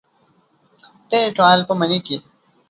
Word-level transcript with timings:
تیر 1.09 1.29
کال 1.37 1.59
په 1.67 1.73
مني 1.79 1.99
کې 2.05 2.17